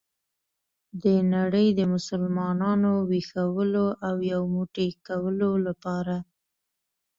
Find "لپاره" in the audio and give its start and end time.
5.67-6.15